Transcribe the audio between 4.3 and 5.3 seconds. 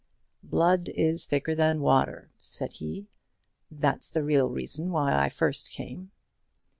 reason why I